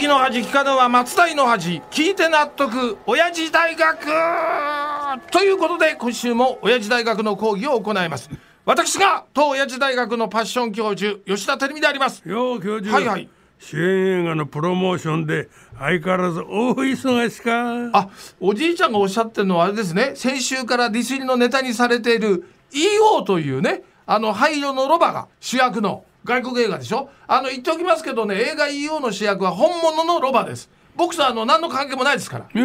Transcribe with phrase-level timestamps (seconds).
[0.00, 5.30] きの恥聞かぬは松代の恥聞いて納得親父大学！
[5.30, 8.30] ということで今週も親父大学の講義を行います。
[8.64, 12.26] 私が当親父大学のパッション教授吉田照美であります。
[12.26, 12.94] よう教授。
[12.94, 13.28] はいはい。
[13.58, 17.90] 主演映画のプロモーションで相変わらず大忙しか。
[17.92, 18.08] あ
[18.40, 20.12] おじいちゃんがおっしゃってるのはあれですね。
[20.14, 27.10] 先週からディスりのネタにされている EO というねあの灰色のロバが主役の外国映画でしょ？
[27.26, 30.70] あの言っておきますけどね映画 EO の主役は本物のロバです。
[30.94, 32.46] 僕とあの何の関係もないですから。
[32.54, 32.60] え？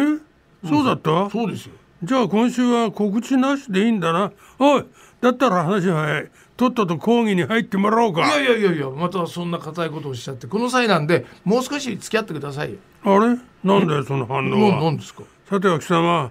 [0.68, 1.72] そうだった、そうですよ。
[2.02, 4.30] じゃあ今週は告知なしでいいんだな。
[4.58, 4.84] おい
[5.20, 6.30] だったら話は早い。
[6.56, 8.20] とっとと講義に入ってもらおうか。
[8.26, 10.46] いやいやいやいやまたそんな固いことをおっしゃって。
[10.46, 12.78] この際なんでもう少し付き合ってくださいよ。
[13.04, 13.38] あれ？
[13.64, 14.80] なんだよその反応は。
[14.82, 15.24] 何ですか？
[15.48, 16.30] さては貴様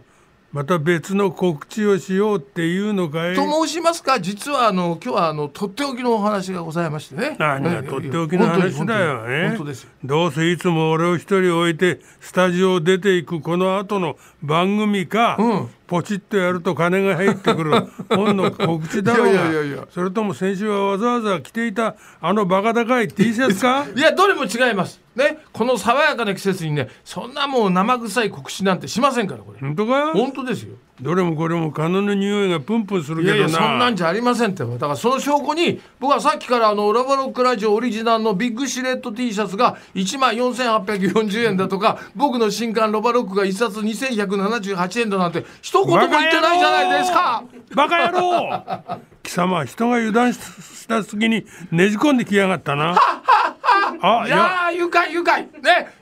[0.55, 3.35] また別の告知をしようっていうのかい？
[3.35, 4.21] と申しますか？
[4.21, 7.35] 実はあの今日はあのとっておきのお話がございましてね。
[7.37, 9.49] 何がとっておきの話だよね。
[9.49, 9.89] 本当ですよ。
[10.05, 17.71] どうせいつも俺を一人置いてスタジオを出ていくこの後の番組か、うんポチッとやると金が入ってくる。
[18.09, 23.85] 本の告知だろうがいやいやいやそれとも先週はわざわざ着ていたあのバカ高い T シャツか？
[23.95, 25.01] いやどれも違います。
[25.15, 25.39] ね？
[25.53, 29.59] この爽やかな季節にねそんなもう生臭い告知なんてしませんからこれ。
[29.59, 30.11] 本当か？
[30.13, 33.35] 本当ですよどれもこれも金の匂いがプンプンするけどな。
[33.35, 34.63] いやいやそんなんじゃありませんって。
[34.63, 47.43] だからその証拠に僕はさっきからあのラバロックラジオオリジナルのビッグシレット T シャツが1万4840円だとか僕の新刊ロバロックが1冊2178円だなんて一言も言ってないじゃないですか。
[47.75, 49.01] バカ野郎。
[49.21, 52.91] 貴様人が油断した隙にねじ込んできやがったな。
[52.91, 53.21] あ
[54.27, 55.41] いやー愉快愉快。
[55.43, 55.49] ね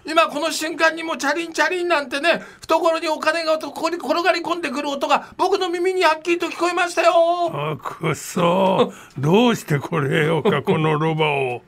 [0.05, 7.13] 今この瞬間にもチャリンチャリンなんてね懐にお金がここに転がり込んでくる音が僕の耳にはっきりと聞こえましたよ。
[7.53, 8.91] あくそ。
[9.17, 11.61] どうしてこれようかこのロバを。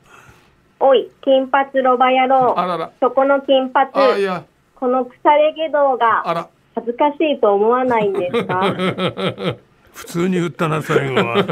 [0.78, 2.58] おい、金髪ロバ野郎。
[2.58, 2.90] あらら。
[3.00, 4.44] そこの金髪、あいや。
[4.74, 6.48] この腐れ下道あがら。
[6.74, 8.60] 恥ずかしいと思わないんですか？
[9.96, 11.46] 普通に言ったな最後は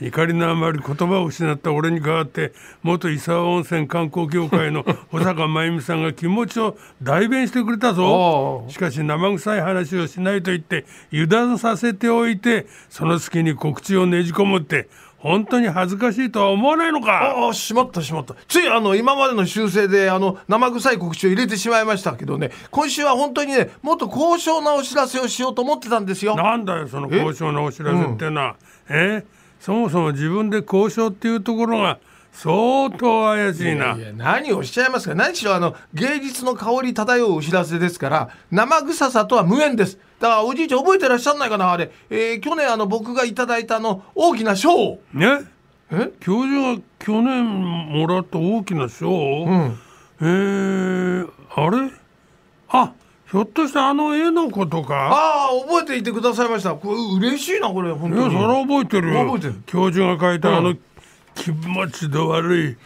[0.00, 4.82] 怒りのあまり言葉を失った俺に代わって元伊沢温泉観光協会の
[5.12, 8.66] 保坂真由美さんが気持ちを代弁してくれたぞ。
[8.68, 14.88] しかし生臭い話をしないと言って油断させておいてその隙に告知をねじ込むって
[15.24, 17.34] 本当に恥ずかしいとは思わないのか。
[17.34, 18.34] ああしまったしまった。
[18.46, 22.50] ついあの今までの修正であの生臭い告知を入れてしまいましたけどね。
[22.70, 26.36] 今週は本当にねもっと高尚なお知らせをしようと思ってたんですよ。
[26.36, 28.56] なんだよその交渉のお知らせってのは。
[28.90, 29.24] え？
[29.60, 31.98] そもそも自分で交渉っていうところが
[32.34, 33.92] 相当怪しいな。
[33.92, 35.14] いや何をおっしゃいますか。
[35.14, 39.98] 何しろあの芸術の香り漂うお知らせですから生臭さとは無縁です。
[40.18, 44.74] だからおじいちゃん覚えてらっしゃらないかなあれ、えー去年あの僕がいただいたあの大きな賞。
[44.74, 45.40] をね？
[45.90, 46.10] え？
[46.20, 47.62] 教授が去年
[48.00, 49.78] もらった大きな賞、ん。
[50.20, 51.90] えー、あれ？
[52.68, 52.92] あ
[53.30, 55.08] ひょっとしてあの絵のことか？
[55.08, 56.74] ああ覚えていてくださいました。
[56.74, 59.24] これ嬉しいなこれ本いやそ当にれは覚えてるよ。
[59.24, 59.62] 覚えてる。
[59.66, 60.80] 教授が書いたあの、うん
[61.34, 62.76] 気持ちの悪い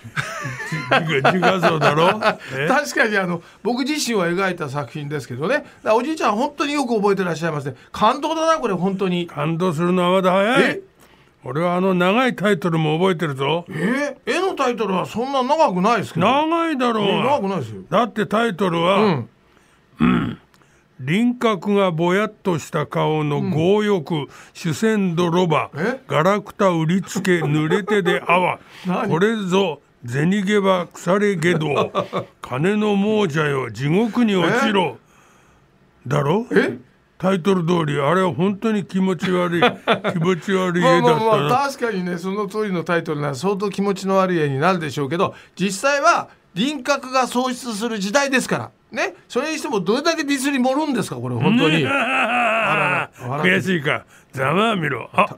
[0.91, 2.21] 自 自画像だろ？
[2.57, 2.67] え？
[2.69, 5.65] 確かにあの僕自身を描いた作品ですけどね。
[5.85, 9.27] おじいちゃん本当によく覚えてらっしゃいますね感動だなこれ本当に。
[9.27, 10.63] 感動するのはまだ早い。
[10.71, 10.81] え？
[11.45, 13.65] 俺はあの長いタイトルも覚えてるぞ。
[13.69, 14.17] え？
[14.27, 16.27] ー絵のタイトルはそんな長くないですけど。
[16.27, 17.07] 長いだろう。
[17.07, 17.83] が長くないですよ。
[17.91, 18.97] だってタイトルは、
[20.01, 20.39] うん
[21.01, 26.01] 輪郭がぼやっとした顔の強欲、主戦度ロバえ？
[26.09, 29.09] ガラクタ売りつけ 濡れてであわ何？
[29.09, 31.93] これぞ銭ゲバ腐れ下道。
[32.43, 34.99] 金の亡者よ地獄に落ちろ。
[36.07, 36.47] だろ？
[36.53, 36.79] え？
[37.19, 39.61] タイトル通りあれは本当に気持ち悪い。
[40.13, 51.87] 気持ち悪いまあ絵だったな、まあまあ確かにねその通りのタイトルなら相当気持ちの悪い絵になるでしょうけど実際は輪郭が喪失する時代ですからねそれにしてもどれだけディスり盛るんですかこれ本当に。
[51.87, 53.69] あらあら笑って。
[53.69, 54.05] 悔しいか。
[54.33, 55.11] ざまあみろ。
[55.13, 55.37] あ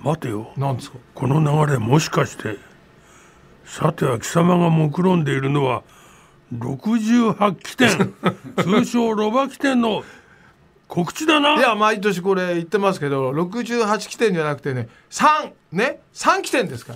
[0.00, 0.52] 待てよ。
[0.56, 0.98] なんですか？
[1.14, 2.56] この流れもしかして
[3.64, 5.82] さては貴様が目論んでいるのは
[6.54, 8.14] 68期典
[8.62, 10.04] 通称ロバ期典の
[10.86, 11.56] 告知だな。
[11.56, 16.94] いや毎年これ言ってますけど68期点じゃなくてね3ね3期点ですか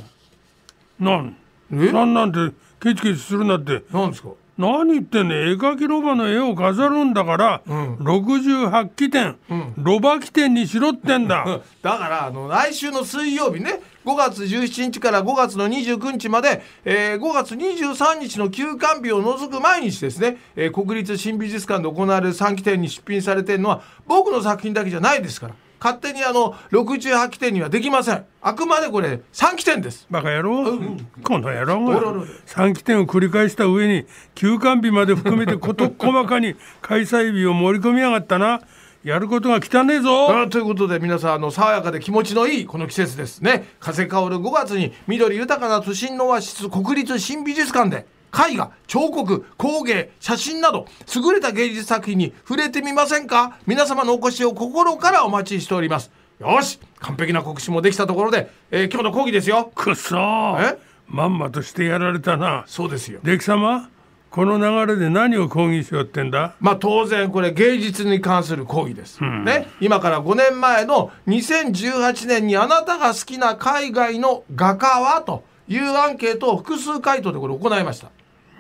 [1.00, 1.11] ら。
[1.11, 1.37] なん？
[1.73, 1.91] え？
[1.93, 3.82] なんなんてケチケチするなって。
[3.93, 4.29] なんですか？
[4.61, 7.95] 何言ってんねん絵描きロバの絵を飾るんだから、ん。
[7.97, 9.37] 68期典、
[9.79, 11.61] ロバ期典にしろってんだ。
[11.83, 28.25] だからあの来週の水曜日ね5月17日から5月の29日まで、えー5月23日の休館日を除く毎日ですね、えー国立新美術館で行われる3期展に出品されているのは僕の作品だけじゃないですから勝手にあの68期点にはできません。
[28.43, 30.06] あくまでこれ3期点です。
[30.11, 30.79] バカ野郎、
[31.25, 32.00] この野郎が
[32.47, 38.61] 3期点を繰り返した上に休館日まで含めて 事細かに 開催日を盛り込みやがったな。
[39.03, 40.43] やることが汚ねえぞ。
[40.43, 43.67] あということで皆さんあの爽やかで気持ちのいいこの季節ですね。
[43.81, 53.59] 風香る5月に緑豊かな都心のオアシス国立新美術館で絵画彫刻工芸写真など優れた芸術作品に触れてみませんか？
[53.67, 56.11] 皆様のお越しを心からお待ちしております。
[56.38, 59.71] よし完璧な告知もできたところで、えー今日の講義ですよ。
[59.75, 60.75] くっそー。
[60.75, 60.79] え？
[61.06, 62.65] まんまとしてやられたな。
[62.67, 63.21] そうですよ。
[63.23, 63.91] で貴様
[64.31, 66.55] この流れで何を講義しようってんだ？
[66.61, 69.67] まあ当然これ芸術に関する講義です、ね？
[69.81, 75.21] 今から5年前の2018年にあなたが好きな海外の画家は？
[75.23, 78.11] というアンケートを複数回答でこれ行いました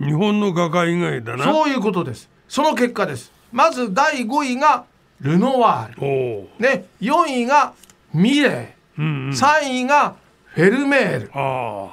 [0.00, 1.44] 日本の画家以外だな。
[1.44, 2.28] そういうことです。
[2.48, 3.30] その結果です。
[3.52, 4.84] まず第5位が
[5.20, 6.48] ルノワール。
[6.58, 7.74] ね4位が
[8.14, 9.30] ミレうんうん。
[9.30, 10.14] ー3位が
[10.46, 11.30] フェルメール。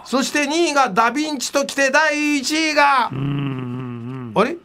[0.05, 3.27] そして2位がダ・ヴィンチときて第1位がうんうんう
[4.31, 4.57] んあれ？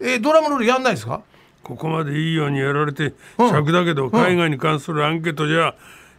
[0.00, 1.22] えードラムロールやんないですか？
[1.62, 3.50] ここまでいいようにやられてうん。
[3.50, 5.74] 尺だけど海外に関するアンケートじゃ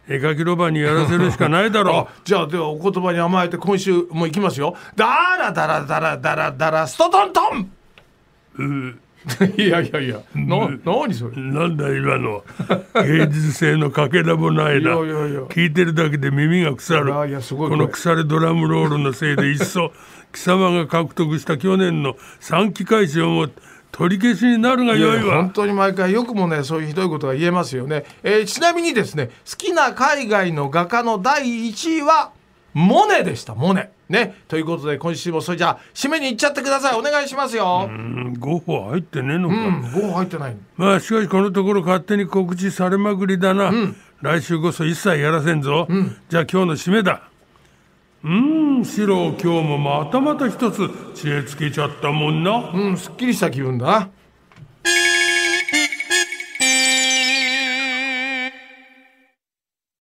[0.08, 4.76] 絵描きロバにやらせるしかないだろ あじゃあではお言葉に甘えて今週もいきますよ。
[4.96, 5.06] ダ
[5.38, 8.98] ラダラダラダラダラストトントン。
[9.58, 10.16] いやいやいや。
[10.34, 11.36] な何それ？
[11.36, 12.42] なんだ今の。
[13.04, 14.92] 芸術性のかけらもないな。
[14.92, 15.40] いやいやいや。
[15.42, 17.28] 聞いてるだけで耳が腐る。
[17.28, 19.92] いやすごいこの腐れドラムロールのせいでいっそ
[20.32, 23.48] 貴様が獲得した去年の3期開始をも
[23.92, 32.32] 取り消しになるがいよいわ本当に毎回よくもねそういうひどいことが言えますよね、えーちなみにですね好きな海外の画家の第1位は
[32.72, 33.54] モネでした。
[33.54, 33.90] モネ。
[34.08, 34.34] ね。
[34.48, 36.98] ということで今週もそれじゃあ締めに行っちゃってください。
[36.98, 37.88] お願いしますよ。
[37.88, 40.56] うん5歩入ってねえのか、うん、5入ってない。
[40.76, 43.72] まあしかしこのところ勝手に告知されまくりだな、
[44.20, 45.88] 来週こそ一切やらせんぞ、
[46.28, 47.29] じゃあ今日の締めだ
[48.22, 52.70] うんシロ今日もまたまた一つ知恵つけちゃったもんな。
[52.70, 53.86] うんすっきりした気分だ。
[53.86, 54.10] な